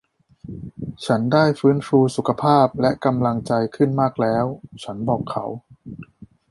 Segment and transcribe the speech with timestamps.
[1.05, 4.45] ฉันได้ฟื้นฟูสุขภาพและกำลังใจขึ้นมากแล้ว
[4.83, 5.45] ฉันบอกเขา